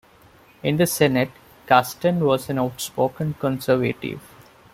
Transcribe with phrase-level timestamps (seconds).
[0.63, 1.29] In the Senate,
[1.67, 4.19] Kasten was an outspoken conservative.